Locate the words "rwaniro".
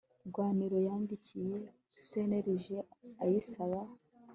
0.27-0.77